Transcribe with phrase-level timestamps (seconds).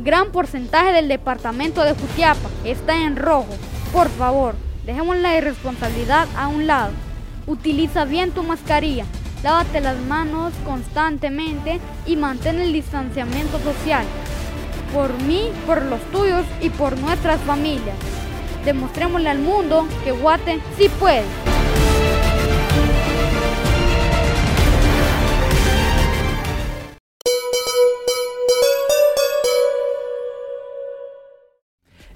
[0.00, 3.48] Gran porcentaje del departamento de Jutiapa está en rojo.
[3.92, 4.54] Por favor,
[4.86, 6.92] dejemos la irresponsabilidad a un lado.
[7.48, 9.06] Utiliza bien tu mascarilla,
[9.42, 14.04] lávate las manos constantemente y mantén el distanciamiento social.
[14.94, 17.96] Por mí, por los tuyos y por nuestras familias.
[18.64, 21.47] Demostrémosle al mundo que Guate sí puede.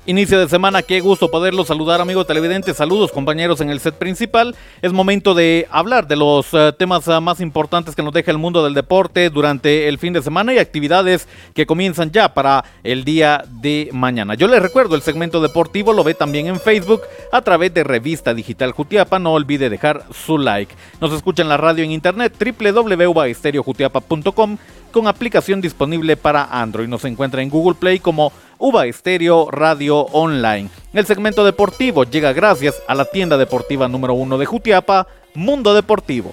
[0.04, 4.56] Inicio de semana, qué gusto poderlos saludar amigos televidentes, saludos compañeros en el set principal.
[4.82, 8.38] Es momento de hablar de los uh, temas uh, más importantes que nos deja el
[8.38, 13.04] mundo del deporte durante el fin de semana y actividades que comienzan ya para el
[13.04, 14.34] día de mañana.
[14.34, 18.34] Yo les recuerdo, el segmento deportivo lo ve también en Facebook a través de Revista
[18.34, 20.74] Digital Jutiapa, no olvide dejar su like.
[21.00, 24.58] Nos escucha en la radio en internet www.estereojutiapa.com
[24.92, 26.86] con aplicación disponible para Android.
[26.86, 30.68] Nos encuentra en Google Play como Uva Estéreo Radio Online.
[30.92, 36.32] El segmento deportivo llega gracias a la tienda deportiva número uno de Jutiapa, Mundo Deportivo.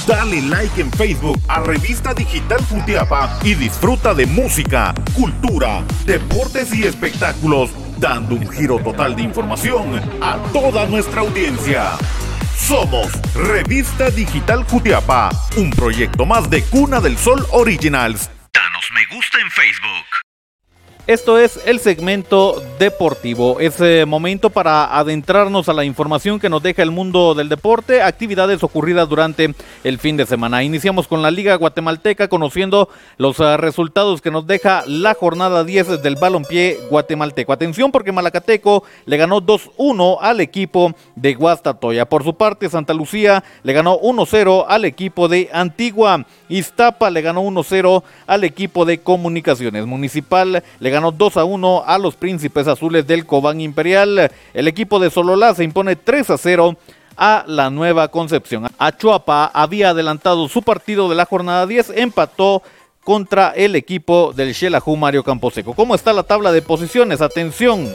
[0.08, 6.84] Dale like en Facebook a Revista Digital Jutiapa y disfruta de música, cultura, deportes y
[6.84, 7.70] espectáculos
[8.02, 11.92] dando un giro total de información a toda nuestra audiencia.
[12.58, 18.32] Somos Revista Digital Jutiapa, un proyecto más de Cuna del Sol Originals.
[18.52, 20.11] Danos me gusta en Facebook.
[21.08, 23.60] Esto es el segmento deportivo.
[23.60, 28.04] Es eh, momento para adentrarnos a la información que nos deja el mundo del deporte,
[28.04, 30.64] actividades ocurridas durante el fin de semana.
[30.64, 36.04] Iniciamos con la Liga Guatemalteca conociendo los uh, resultados que nos deja la jornada 10
[36.04, 37.52] del balompié guatemalteco.
[37.52, 42.06] Atención porque Malacateco le ganó 2-1 al equipo de Guastatoya.
[42.06, 46.26] Por su parte, Santa Lucía le ganó 1-0 al equipo de Antigua.
[46.48, 49.88] Iztapa le ganó 1-0 al equipo de Comunicaciones.
[49.88, 54.32] Municipal le ganó 2 a 1 a los Príncipes Azules del Cobán Imperial.
[54.54, 56.78] El equipo de Sololá se impone 3 a 0
[57.18, 58.68] a la Nueva Concepción.
[58.78, 62.62] Achuapa había adelantado su partido de la jornada 10, empató
[63.04, 65.74] contra el equipo del Xelajú Mario Camposeco.
[65.74, 67.22] ¿Cómo está la tabla de posiciones?
[67.22, 67.92] Atención.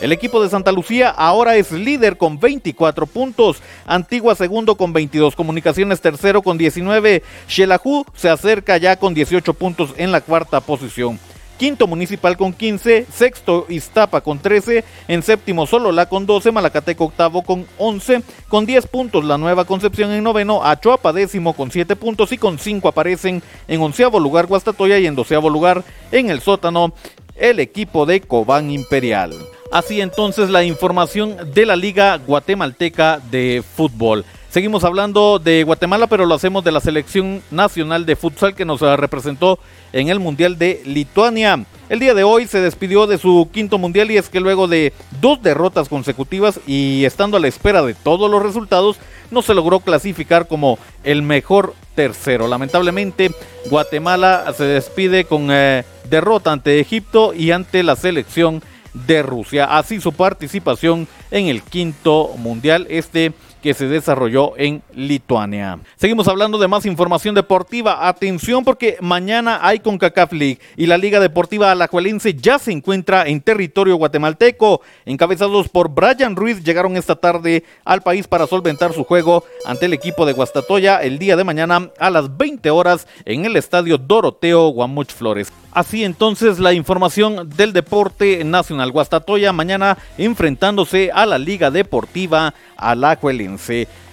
[0.00, 3.60] El equipo de Santa Lucía ahora es líder con 24 puntos.
[3.84, 5.34] Antigua segundo con 22.
[5.34, 7.22] Comunicaciones tercero con 19.
[7.48, 11.18] Xelajú se acerca ya con 18 puntos en la cuarta posición.
[11.58, 17.42] Quinto Municipal con 15, sexto Iztapa con 13, en séptimo Solola con 12, Malacateco octavo
[17.42, 22.30] con 11, con 10 puntos la Nueva Concepción en noveno, Achuapa décimo con 7 puntos
[22.30, 25.82] y con 5 aparecen en onceavo lugar Guastatoya y en doceavo lugar
[26.12, 26.94] en el sótano
[27.34, 29.34] el equipo de Cobán Imperial.
[29.72, 34.24] Así entonces la información de la Liga Guatemalteca de Fútbol.
[34.50, 38.80] Seguimos hablando de Guatemala, pero lo hacemos de la selección nacional de futsal que nos
[38.80, 39.58] representó
[39.92, 41.66] en el Mundial de Lituania.
[41.90, 44.94] El día de hoy se despidió de su quinto mundial y es que luego de
[45.20, 48.96] dos derrotas consecutivas y estando a la espera de todos los resultados,
[49.30, 52.48] no se logró clasificar como el mejor tercero.
[52.48, 53.30] Lamentablemente,
[53.68, 58.62] Guatemala se despide con eh, derrota ante Egipto y ante la selección
[58.94, 59.64] de Rusia.
[59.66, 62.86] Así su participación en el quinto mundial.
[62.88, 63.32] Este
[63.62, 65.78] que se desarrolló en Lituania.
[65.96, 68.08] Seguimos hablando de más información deportiva.
[68.08, 73.40] Atención porque mañana hay CONCACAF League y la Liga Deportiva Alajuelense ya se encuentra en
[73.40, 74.80] territorio guatemalteco.
[75.04, 79.92] Encabezados por Brian Ruiz llegaron esta tarde al país para solventar su juego ante el
[79.92, 84.68] equipo de Guastatoya el día de mañana a las 20 horas en el estadio Doroteo
[84.68, 85.52] Guamuch Flores.
[85.72, 88.90] Así entonces la información del deporte nacional.
[88.90, 93.47] Guastatoya mañana enfrentándose a la Liga Deportiva Alajuelense.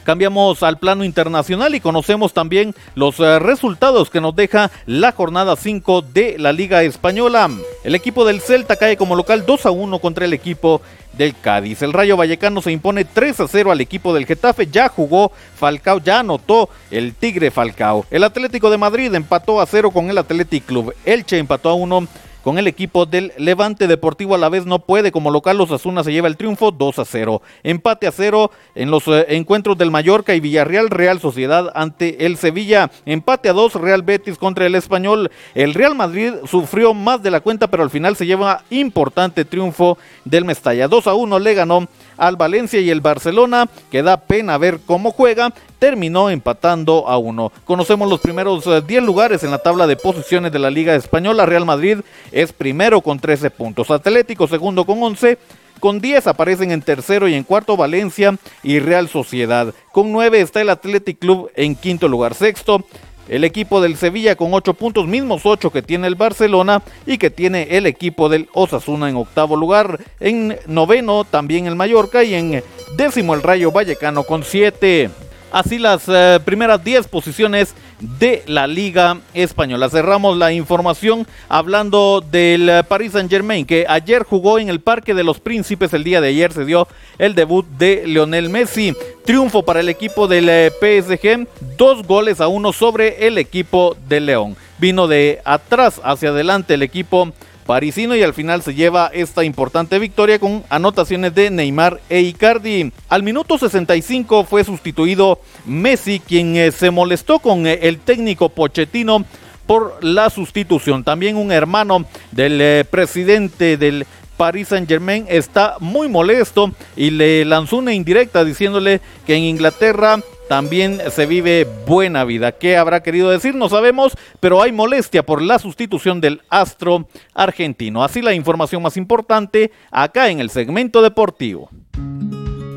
[0.06, 5.56] Cambiamos al plano internacional y conocemos también los eh, resultados que nos deja la jornada
[5.56, 7.50] 5 de la Liga Española.
[7.84, 10.84] El equipo del Celta cae como local 2 a 1 contra el equipo
[11.18, 11.82] del Cádiz.
[11.82, 14.68] El Rayo Vallecano se impone 3 a 0 al equipo del Getafe.
[14.68, 18.06] Ya jugó Falcao, ya anotó el Tigre Falcao.
[18.12, 20.94] El Atlético de Madrid empató a 0 con el Athletic Club.
[21.04, 22.08] Elche empató a 1
[22.46, 25.12] con el equipo del Levante Deportivo a la vez no puede.
[25.12, 27.42] Como local, los Asuna se lleva el triunfo 2 a 0.
[27.64, 32.38] Empate a 0 en los eh, encuentros del Mallorca y Villarreal, Real Sociedad ante el
[32.38, 32.92] Sevilla.
[33.08, 35.32] Empate a 2, Real Betis contra el Español.
[35.56, 39.98] El Real Madrid sufrió más de la cuenta, pero al final se lleva importante triunfo
[40.24, 40.88] del Mestalla.
[40.88, 45.12] 2 a 1 le ganó al Valencia y el Barcelona, que da pena ver cómo
[45.12, 47.52] juega, terminó empatando a uno.
[47.66, 51.46] Conocemos los primeros 10 eh, lugares en la tabla de posiciones de la Liga Española.
[51.46, 52.00] Real Madrid
[52.32, 55.38] es primero con 13 puntos, Atlético segundo con 11.
[55.80, 59.74] Con 10 aparecen en tercero y en cuarto Valencia y Real Sociedad.
[59.92, 62.34] Con 9 está el Athletic Club en quinto lugar.
[62.34, 62.86] Sexto,
[63.28, 67.30] el equipo del Sevilla con 8 puntos, mismos 8 que tiene el Barcelona y que
[67.30, 70.00] tiene el equipo del Osasuna en octavo lugar.
[70.20, 72.64] En noveno también el Mallorca y en
[72.96, 75.10] décimo el Rayo Vallecano con 7.
[75.52, 79.90] Así las eh, primeras 10 posiciones de la Liga Española.
[79.90, 85.24] Cerramos la información hablando del Paris Saint Germain que ayer jugó en el Parque de
[85.24, 85.94] los Príncipes.
[85.94, 86.88] El día de ayer se dio
[87.18, 88.94] el debut de Lionel Messi.
[89.24, 91.48] Triunfo para el equipo del eh, PSG.
[91.78, 94.56] Dos goles a uno sobre el equipo de León.
[94.78, 97.32] Vino de atrás hacia adelante el equipo
[97.66, 102.92] parisino y al final se lleva esta importante victoria con anotaciones de Neymar e Icardi.
[103.10, 109.26] Al minuto 65 fue sustituido Messi, quien eh, se molestó con eh, el técnico Pochettino
[109.66, 111.04] por la sustitución.
[111.04, 114.06] También un hermano del eh, presidente del
[114.38, 120.20] Paris Saint Germain está muy molesto y le lanzó una indirecta diciéndole que en Inglaterra
[120.48, 122.54] también se vive buena vida.
[122.54, 123.56] ¿Qué habrá querido decir?
[123.56, 128.04] No sabemos, pero hay molestia por la sustitución del astro argentino.
[128.04, 131.70] Así la información más importante acá en el segmento deportivo.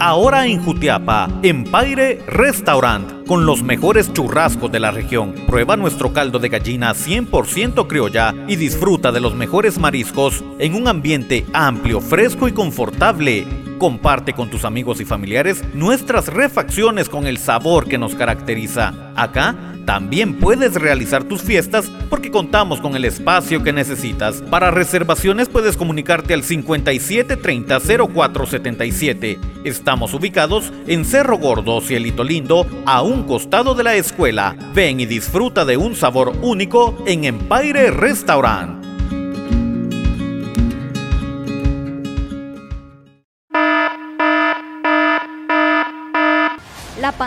[0.00, 5.34] Ahora en Jutiapa, Empire Restaurant, con los mejores churrascos de la región.
[5.48, 10.86] Prueba nuestro caldo de gallina 100% criolla y disfruta de los mejores mariscos en un
[10.86, 13.67] ambiente amplio, fresco y confortable.
[13.78, 18.92] Comparte con tus amigos y familiares nuestras refacciones con el sabor que nos caracteriza.
[19.14, 19.54] Acá
[19.88, 24.42] también puedes realizar tus fiestas porque contamos con el espacio que necesitas.
[24.50, 29.38] Para reservaciones puedes comunicarte al 5730 0477.
[29.64, 34.56] Estamos ubicados en Cerro Gordo, Cielito Lindo, a un costado de la escuela.
[34.74, 38.77] Ven y disfruta de un sabor único en Empire Restaurant.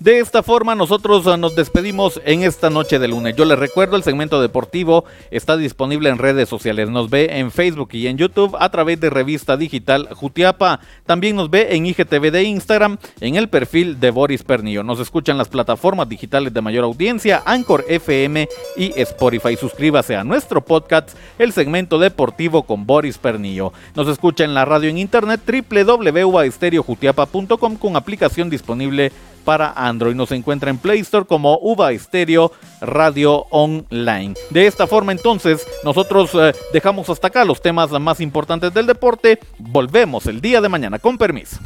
[0.00, 3.36] De esta forma nosotros ah, nos despedimos en esta noche de lunes.
[3.36, 6.88] Yo les recuerdo, el segmento deportivo está disponible en redes sociales.
[6.88, 10.80] Nos ve en Facebook y en YouTube a través de revista digital Jutiapa.
[11.04, 14.82] También nos ve en IGTV de Instagram en el perfil de Boris Pernillo.
[14.82, 19.54] Nos escuchan las plataformas digitales de mayor audiencia, Anchor FM y Spotify.
[19.56, 23.74] Suscríbase a nuestro podcast, el segmento deportivo con Boris Pernillo.
[23.94, 29.12] Nos escucha en la radio en internet www.estereojutiapa.com con aplicación disponible
[29.44, 30.14] para Android.
[30.14, 34.34] Nos encuentra en Play Store como Uva Stereo Radio Online.
[34.50, 39.38] De esta forma entonces nosotros eh, dejamos hasta acá los temas más importantes del deporte.
[39.58, 40.98] Volvemos el día de mañana.
[40.98, 41.58] Con permiso.